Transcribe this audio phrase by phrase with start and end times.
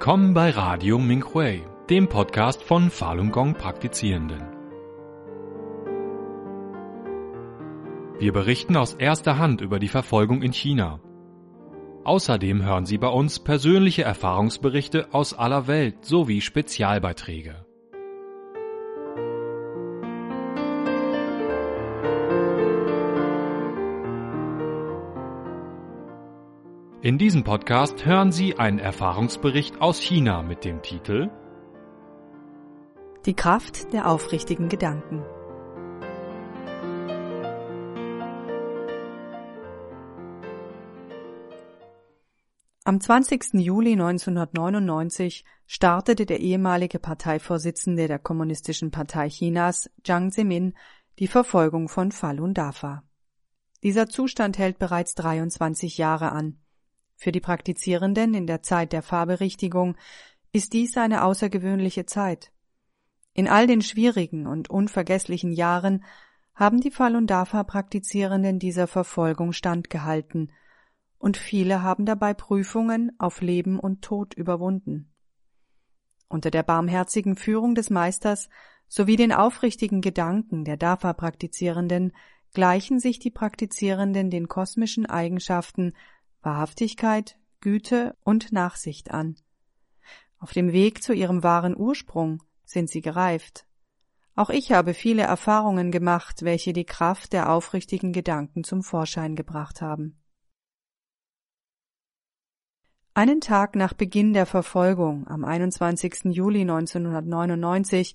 [0.00, 4.40] Willkommen bei Radio Minghui, dem Podcast von Falun Gong Praktizierenden.
[8.18, 11.00] Wir berichten aus erster Hand über die Verfolgung in China.
[12.04, 17.66] Außerdem hören Sie bei uns persönliche Erfahrungsberichte aus aller Welt sowie Spezialbeiträge.
[27.02, 31.30] In diesem Podcast hören Sie einen Erfahrungsbericht aus China mit dem Titel
[33.24, 35.24] Die Kraft der aufrichtigen Gedanken.
[42.84, 43.54] Am 20.
[43.54, 50.74] Juli 1999 startete der ehemalige Parteivorsitzende der Kommunistischen Partei Chinas, Jiang Zemin,
[51.18, 53.04] die Verfolgung von Falun Dafa.
[53.82, 56.58] Dieser Zustand hält bereits 23 Jahre an.
[57.20, 59.94] Für die Praktizierenden in der Zeit der Fahrberichtigung
[60.54, 62.50] ist dies eine außergewöhnliche Zeit.
[63.34, 66.02] In all den schwierigen und unvergesslichen Jahren
[66.54, 70.50] haben die Falun Dafa Praktizierenden dieser Verfolgung standgehalten
[71.18, 75.12] und viele haben dabei Prüfungen auf Leben und Tod überwunden.
[76.26, 78.48] Unter der barmherzigen Führung des Meisters
[78.88, 82.12] sowie den aufrichtigen Gedanken der Dafa Praktizierenden
[82.54, 85.92] gleichen sich die Praktizierenden den kosmischen Eigenschaften
[86.42, 89.36] Wahrhaftigkeit, Güte und Nachsicht an.
[90.38, 93.66] Auf dem Weg zu ihrem wahren Ursprung sind sie gereift.
[94.34, 99.82] Auch ich habe viele Erfahrungen gemacht, welche die Kraft der aufrichtigen Gedanken zum Vorschein gebracht
[99.82, 100.16] haben.
[103.12, 106.26] Einen Tag nach Beginn der Verfolgung, am 21.
[106.26, 108.14] Juli 1999,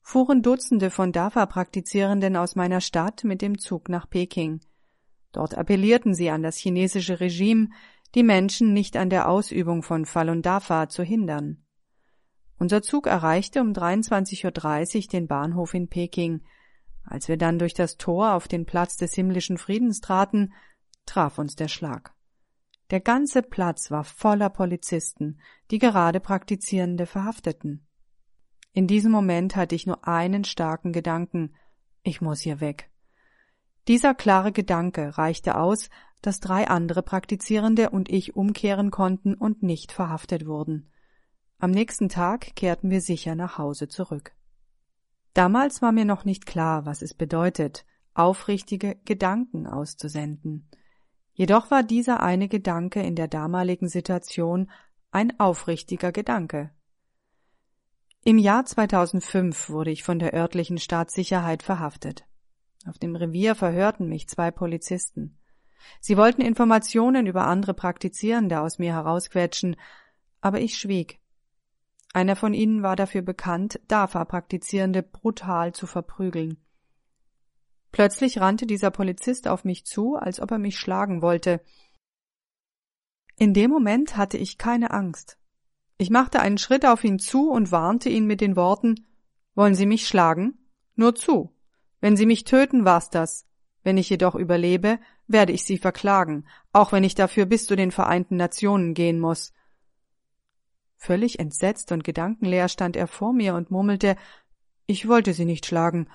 [0.00, 4.60] fuhren Dutzende von DAFA-Praktizierenden aus meiner Stadt mit dem Zug nach Peking–
[5.34, 7.68] Dort appellierten sie an das chinesische Regime,
[8.14, 11.64] die Menschen nicht an der Ausübung von Falun Dafa zu hindern.
[12.56, 16.42] Unser Zug erreichte um 23.30 Uhr den Bahnhof in Peking.
[17.04, 20.52] Als wir dann durch das Tor auf den Platz des himmlischen Friedens traten,
[21.04, 22.14] traf uns der Schlag.
[22.90, 25.40] Der ganze Platz war voller Polizisten,
[25.72, 27.84] die gerade Praktizierende verhafteten.
[28.72, 31.56] In diesem Moment hatte ich nur einen starken Gedanken,
[32.04, 32.88] ich muss hier weg.
[33.86, 35.90] Dieser klare Gedanke reichte aus,
[36.22, 40.90] dass drei andere Praktizierende und ich umkehren konnten und nicht verhaftet wurden.
[41.58, 44.32] Am nächsten Tag kehrten wir sicher nach Hause zurück.
[45.34, 47.84] Damals war mir noch nicht klar, was es bedeutet,
[48.14, 50.68] aufrichtige Gedanken auszusenden.
[51.32, 54.70] Jedoch war dieser eine Gedanke in der damaligen Situation
[55.10, 56.70] ein aufrichtiger Gedanke.
[58.22, 62.24] Im Jahr 2005 wurde ich von der örtlichen Staatssicherheit verhaftet.
[62.86, 65.38] Auf dem Revier verhörten mich zwei Polizisten.
[66.00, 69.76] Sie wollten Informationen über andere Praktizierende aus mir herausquetschen,
[70.40, 71.20] aber ich schwieg.
[72.12, 76.58] Einer von ihnen war dafür bekannt, DAFA-Praktizierende brutal zu verprügeln.
[77.90, 81.60] Plötzlich rannte dieser Polizist auf mich zu, als ob er mich schlagen wollte.
[83.36, 85.38] In dem Moment hatte ich keine Angst.
[85.96, 89.06] Ich machte einen Schritt auf ihn zu und warnte ihn mit den Worten
[89.54, 90.58] Wollen Sie mich schlagen?
[90.96, 91.53] Nur zu.
[92.04, 93.46] Wenn Sie mich töten, war's das.
[93.82, 97.92] Wenn ich jedoch überlebe, werde ich Sie verklagen, auch wenn ich dafür bis zu den
[97.92, 99.54] Vereinten Nationen gehen muss.
[100.98, 104.16] Völlig entsetzt und gedankenleer stand er vor mir und murmelte
[104.84, 106.10] Ich wollte Sie nicht schlagen.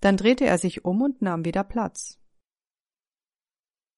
[0.00, 2.20] Dann drehte er sich um und nahm wieder Platz.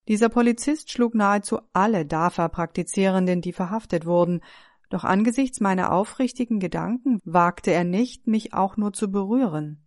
[0.08, 4.40] Dieser Polizist schlug nahezu alle DAFA-Praktizierenden, die verhaftet wurden,
[4.88, 9.84] doch angesichts meiner aufrichtigen Gedanken wagte er nicht, mich auch nur zu berühren.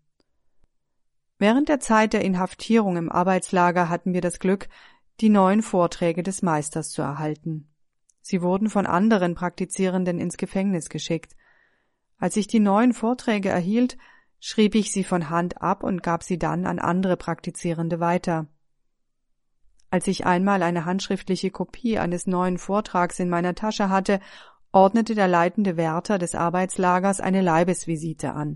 [1.41, 4.69] Während der Zeit der Inhaftierung im Arbeitslager hatten wir das Glück,
[5.21, 7.67] die neuen Vorträge des Meisters zu erhalten.
[8.21, 11.35] Sie wurden von anderen Praktizierenden ins Gefängnis geschickt.
[12.19, 13.97] Als ich die neuen Vorträge erhielt,
[14.39, 18.45] schrieb ich sie von Hand ab und gab sie dann an andere Praktizierende weiter.
[19.89, 24.19] Als ich einmal eine handschriftliche Kopie eines neuen Vortrags in meiner Tasche hatte,
[24.71, 28.55] ordnete der leitende Wärter des Arbeitslagers eine Leibesvisite an.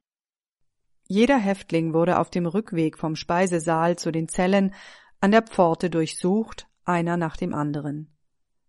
[1.08, 4.74] Jeder Häftling wurde auf dem Rückweg vom Speisesaal zu den Zellen
[5.20, 8.16] an der Pforte durchsucht, einer nach dem anderen.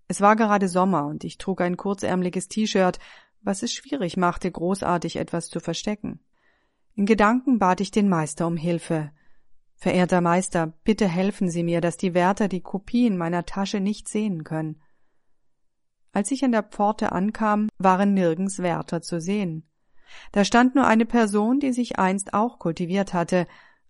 [0.08, 2.98] Es war gerade Sommer und ich trug ein kurzärmliches T-Shirt,
[3.42, 6.20] was es schwierig machte, großartig etwas zu verstecken.
[6.94, 9.12] In Gedanken bat ich den Meister um Hilfe.
[9.74, 14.08] Verehrter Meister, bitte helfen Sie mir, dass die Wärter die Kopie in meiner Tasche nicht
[14.08, 14.80] sehen können.
[16.12, 19.68] Als ich an der Pforte ankam, waren nirgends Wärter zu sehen.
[20.32, 23.46] Da stand nur eine Person, die sich einst auch kultiviert hatte,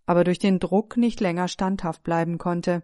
[0.06, 2.82] aber durch den Druck nicht länger standhaft bleiben konnte.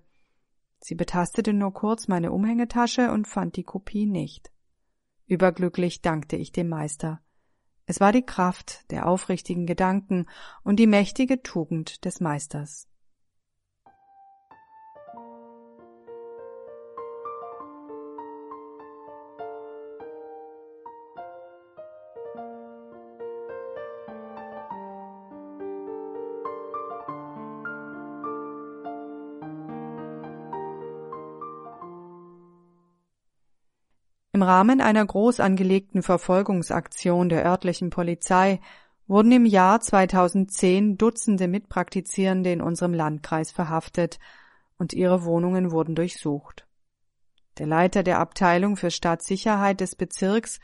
[0.81, 4.50] Sie betastete nur kurz meine Umhängetasche und fand die Kopie nicht.
[5.26, 7.20] Überglücklich dankte ich dem Meister.
[7.87, 10.26] Es war die Kraft der aufrichtigen Gedanken
[10.62, 12.88] und die mächtige Tugend des Meisters.
[34.43, 38.59] Im Rahmen einer groß angelegten Verfolgungsaktion der örtlichen Polizei
[39.06, 44.19] wurden im Jahr 2010 Dutzende Mitpraktizierende in unserem Landkreis verhaftet
[44.79, 46.67] und ihre Wohnungen wurden durchsucht.
[47.59, 50.59] Der Leiter der Abteilung für Staatssicherheit des Bezirks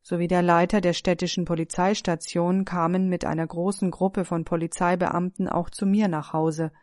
[0.00, 5.86] sowie der Leiter der städtischen Polizeistation kamen mit einer großen Gruppe von Polizeibeamten auch zu
[5.86, 6.70] mir nach Hause–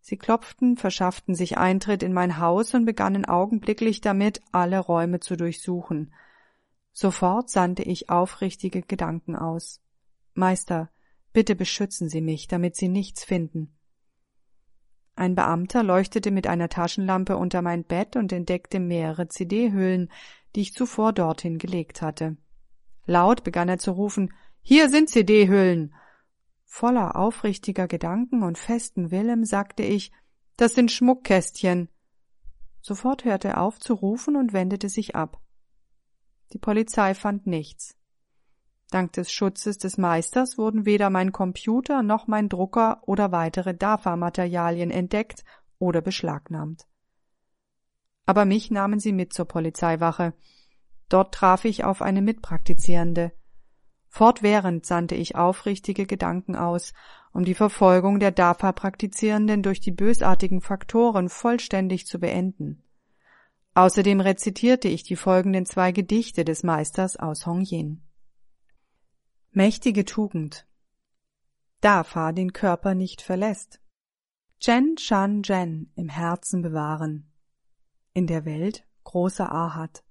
[0.00, 5.36] Sie klopften, verschafften sich Eintritt in mein Haus und begannen augenblicklich damit, alle Räume zu
[5.36, 6.12] durchsuchen.
[6.92, 9.80] Sofort sandte ich aufrichtige Gedanken aus.
[10.34, 10.90] Meister,
[11.32, 13.76] bitte beschützen Sie mich, damit Sie nichts finden.
[15.16, 20.10] Ein Beamter leuchtete mit einer Taschenlampe unter mein Bett und entdeckte mehrere CD-Hüllen,
[20.54, 22.36] die ich zuvor dorthin gelegt hatte.
[23.04, 24.32] Laut begann er zu rufen
[24.62, 25.94] Hier sind CD-Hüllen.
[26.72, 30.12] Voller aufrichtiger Gedanken und festen Willem sagte ich,
[30.56, 31.88] das sind Schmuckkästchen.
[32.80, 35.40] Sofort hörte er auf zu rufen und wendete sich ab.
[36.52, 37.98] Die Polizei fand nichts.
[38.88, 44.92] Dank des Schutzes des Meisters wurden weder mein Computer noch mein Drucker oder weitere DAFA-Materialien
[44.92, 45.44] entdeckt
[45.80, 46.86] oder beschlagnahmt.
[48.26, 50.34] Aber mich nahmen sie mit zur Polizeiwache.
[51.08, 53.32] Dort traf ich auf eine Mitpraktizierende.
[54.12, 56.92] Fortwährend sandte ich aufrichtige Gedanken aus,
[57.32, 62.82] um die Verfolgung der DAFA-Praktizierenden durch die bösartigen Faktoren vollständig zu beenden.
[63.74, 68.02] Außerdem rezitierte ich die folgenden zwei Gedichte des Meisters aus Hongyin.
[69.52, 70.66] Mächtige Tugend.
[71.80, 73.80] DAFA den Körper nicht verlässt.
[74.58, 77.32] Chen Shan Jen im Herzen bewahren.
[78.12, 80.02] In der Welt großer Ahat.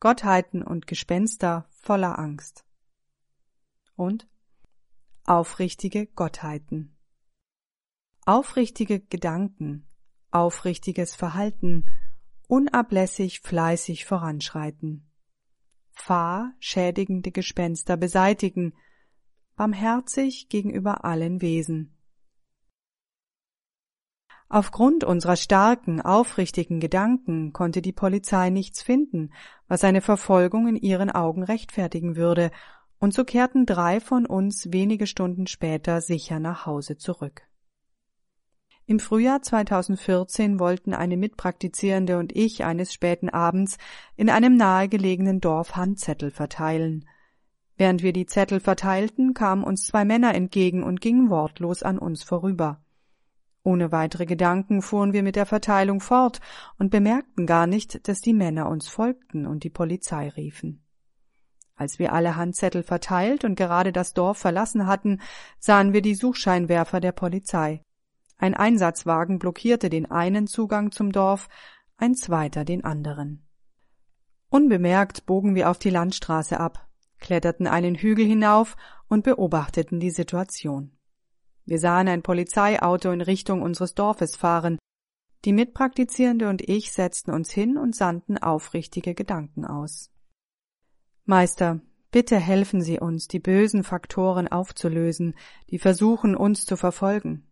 [0.00, 2.67] Gottheiten und Gespenster voller Angst
[3.98, 4.28] und
[5.24, 6.96] aufrichtige Gottheiten.
[8.24, 9.86] Aufrichtige Gedanken,
[10.30, 11.84] aufrichtiges Verhalten,
[12.46, 15.10] unablässig fleißig voranschreiten.
[15.90, 18.72] Fahr schädigende Gespenster beseitigen,
[19.56, 21.94] barmherzig gegenüber allen Wesen.
[24.48, 29.34] Aufgrund unserer starken, aufrichtigen Gedanken konnte die Polizei nichts finden,
[29.66, 32.50] was eine Verfolgung in ihren Augen rechtfertigen würde,
[32.98, 37.42] und so kehrten drei von uns wenige Stunden später sicher nach Hause zurück.
[38.86, 43.76] Im Frühjahr 2014 wollten eine Mitpraktizierende und ich eines späten Abends
[44.16, 47.06] in einem nahegelegenen Dorf Handzettel verteilen.
[47.76, 52.22] Während wir die Zettel verteilten, kamen uns zwei Männer entgegen und gingen wortlos an uns
[52.22, 52.82] vorüber.
[53.62, 56.40] Ohne weitere Gedanken fuhren wir mit der Verteilung fort
[56.78, 60.82] und bemerkten gar nicht, dass die Männer uns folgten und die Polizei riefen.
[61.78, 65.20] Als wir alle Handzettel verteilt und gerade das Dorf verlassen hatten,
[65.60, 67.82] sahen wir die Suchscheinwerfer der Polizei.
[68.36, 71.48] Ein Einsatzwagen blockierte den einen Zugang zum Dorf,
[71.96, 73.46] ein zweiter den anderen.
[74.48, 76.88] Unbemerkt bogen wir auf die Landstraße ab,
[77.20, 80.96] kletterten einen Hügel hinauf und beobachteten die Situation.
[81.64, 84.78] Wir sahen ein Polizeiauto in Richtung unseres Dorfes fahren.
[85.44, 90.10] Die Mitpraktizierende und ich setzten uns hin und sandten aufrichtige Gedanken aus.
[91.28, 95.34] Meister, bitte helfen Sie uns, die bösen Faktoren aufzulösen,
[95.68, 97.46] die versuchen, uns zu verfolgen.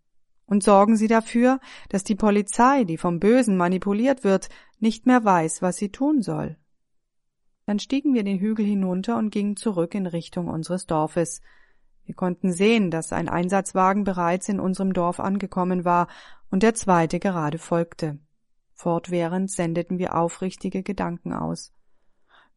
[0.46, 5.60] Und sorgen Sie dafür, dass die Polizei, die vom Bösen manipuliert wird, nicht mehr weiß,
[5.60, 6.56] was sie tun soll.
[7.66, 11.42] Dann stiegen wir den Hügel hinunter und gingen zurück in Richtung unseres Dorfes.
[12.06, 16.08] Wir konnten sehen, dass ein Einsatzwagen bereits in unserem Dorf angekommen war
[16.50, 18.20] und der zweite gerade folgte.
[18.72, 21.74] Fortwährend sendeten wir aufrichtige Gedanken aus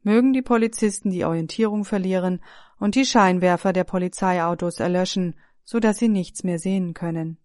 [0.03, 2.41] mögen die Polizisten die Orientierung verlieren
[2.79, 7.37] und die Scheinwerfer der Polizeiautos erlöschen, so dass sie nichts mehr sehen können.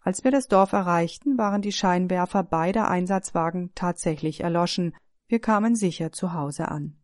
[0.00, 4.94] Als wir das Dorf erreichten, waren die Scheinwerfer beider Einsatzwagen tatsächlich erloschen,
[5.28, 6.98] wir kamen sicher zu Hause an.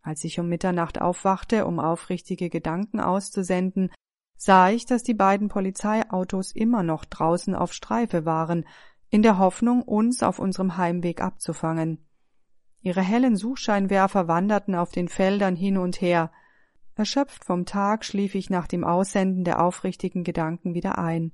[0.00, 3.90] Als ich um Mitternacht aufwachte, um aufrichtige Gedanken auszusenden,
[4.36, 8.64] sah ich, dass die beiden Polizeiautos immer noch draußen auf Streife waren,
[9.08, 12.05] in der Hoffnung, uns auf unserem Heimweg abzufangen.
[12.86, 16.30] Ihre hellen Suchscheinwerfer wanderten auf den Feldern hin und her.
[16.94, 21.32] Erschöpft vom Tag schlief ich nach dem Aussenden der aufrichtigen Gedanken wieder ein.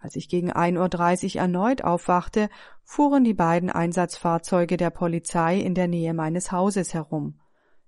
[0.00, 2.48] Als ich gegen 1.30 Uhr erneut aufwachte,
[2.82, 7.38] fuhren die beiden Einsatzfahrzeuge der Polizei in der Nähe meines Hauses herum.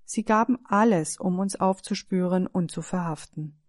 [0.04, 3.60] Sie gaben alles, um uns aufzuspüren und zu verhaften.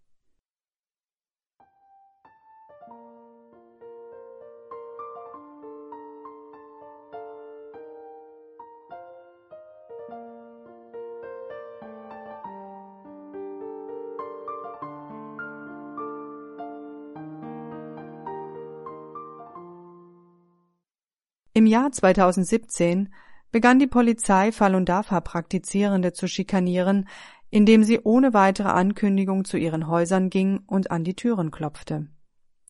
[21.58, 23.12] Im Jahr 2017
[23.52, 27.10] begann die Polizei Falun Dafa Praktizierende zu schikanieren,
[27.50, 32.10] indem sie ohne weitere Ankündigung zu ihren Häusern ging und an die Türen klopfte.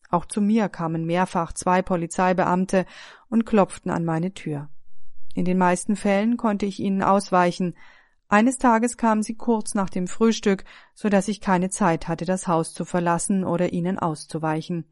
[0.08, 2.86] Auch zu mir kamen mehrfach zwei Polizeibeamte
[3.28, 4.70] und klopften an meine Tür.
[5.34, 7.74] In den meisten Fällen konnte ich ihnen ausweichen.
[8.30, 10.64] Eines Tages kamen sie kurz nach dem Frühstück,
[10.94, 14.86] so dass ich keine Zeit hatte, das Haus zu verlassen oder ihnen auszuweichen.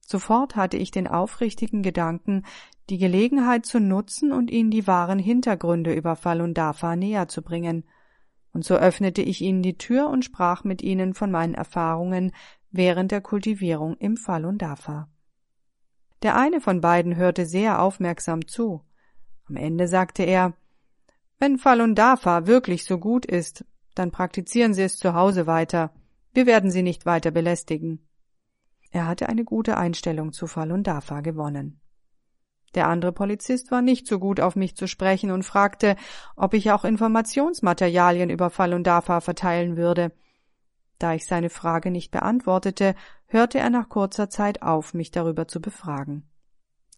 [0.00, 2.46] Sofort hatte ich den aufrichtigen Gedanken,
[2.90, 7.84] die Gelegenheit zu nutzen und ihnen die wahren Hintergründe über Falun Dafa näher zu bringen.
[8.52, 12.32] Und so öffnete ich ihnen die Tür und sprach mit ihnen von meinen Erfahrungen
[12.70, 15.08] während der Kultivierung im Falun Dafa.
[16.22, 18.82] Der eine von beiden hörte sehr aufmerksam zu.
[19.48, 20.54] Am Ende sagte er,
[21.38, 23.64] wenn Falun Dafa wirklich so gut ist,
[23.94, 25.92] dann praktizieren Sie es zu Hause weiter.
[26.32, 28.06] Wir werden Sie nicht weiter belästigen.
[28.90, 31.80] Er hatte eine gute Einstellung zu Falun Dafa gewonnen.
[32.74, 35.96] Der andere Polizist war nicht so gut auf mich zu sprechen und fragte,
[36.36, 40.12] ob ich auch Informationsmaterialien über Falun Dafa verteilen würde.
[40.98, 42.94] Da ich seine Frage nicht beantwortete,
[43.26, 46.28] hörte er nach kurzer Zeit auf, mich darüber zu befragen.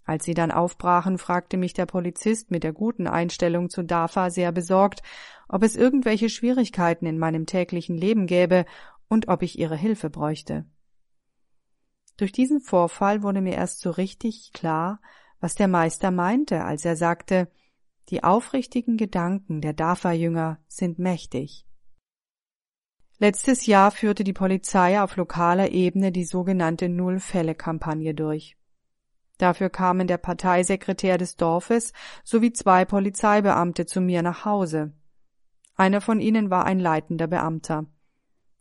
[0.05, 4.50] Als sie dann aufbrachen, fragte mich der Polizist mit der guten Einstellung zu Dafa sehr
[4.50, 5.03] besorgt,
[5.49, 8.65] ob es irgendwelche Schwierigkeiten in meinem täglichen Leben gäbe
[9.09, 10.65] und ob ich ihre Hilfe bräuchte.
[12.17, 15.00] Durch diesen Vorfall wurde mir erst so richtig klar,
[15.40, 17.50] was der Meister meinte, als er sagte,
[18.09, 21.66] die aufrichtigen Gedanken der Dafa-Jünger sind mächtig.
[23.18, 28.56] Letztes Jahr führte die Polizei auf lokaler Ebene die sogenannte Null-Fälle-Kampagne durch.
[29.37, 31.92] Dafür kamen der Parteisekretär des Dorfes
[32.25, 34.92] sowie zwei Polizeibeamte zu mir nach Hause.
[35.76, 37.87] Einer von ihnen war ein leitender Beamter.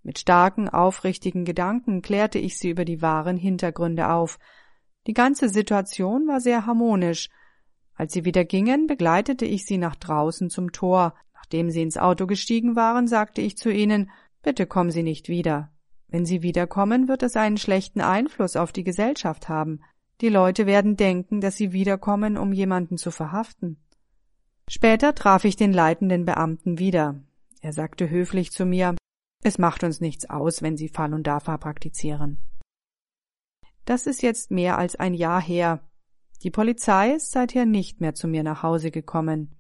[0.04, 4.40] Mit starken, aufrichtigen Gedanken klärte ich sie über die wahren Hintergründe auf.
[5.08, 7.30] Die ganze Situation war sehr harmonisch.
[7.96, 11.14] Als sie wieder gingen, begleitete ich sie nach draußen zum Tor.
[11.34, 15.72] Nachdem sie ins Auto gestiegen waren, sagte ich zu ihnen Bitte kommen Sie nicht wieder.
[16.08, 19.82] Wenn Sie wiederkommen, wird es einen schlechten Einfluss auf die Gesellschaft haben.
[20.22, 23.84] Die Leute werden denken, dass Sie wiederkommen, um jemanden zu verhaften.
[24.70, 27.22] Später traf ich den leitenden Beamten wieder.
[27.62, 28.96] Er sagte höflich zu mir
[29.42, 32.40] es macht uns nichts aus, wenn Sie Falun Dafa praktizieren.
[33.86, 35.82] Das ist jetzt mehr als ein Jahr her.
[36.44, 39.56] Die Polizei ist seither nicht mehr zu mir nach Hause gekommen.